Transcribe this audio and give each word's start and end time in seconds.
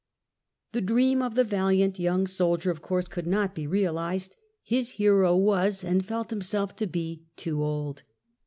The 0.71 0.81
dream 0.81 1.21
of 1.21 1.35
the 1.35 1.43
valiant 1.43 1.99
young 1.99 2.25
soldier, 2.25 2.71
of 2.71 2.81
course, 2.81 3.07
could 3.07 3.27
not 3.27 3.53
be 3.53 3.67
realised; 3.67 4.35
his 4.63 4.93
hero 4.93 5.35
was, 5.37 5.83
and 5.83 6.03
felt 6.03 6.31
himself 6.31 6.75
to 6.77 6.87
be, 6.87 7.25
too 7.35 7.61
old. 7.63 8.01